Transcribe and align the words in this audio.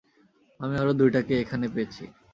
আমি 0.59 0.75
আরো 0.77 0.91
দুইটাকে 0.99 1.33
এখানে 1.43 1.65
পেয়েছি! 1.73 2.03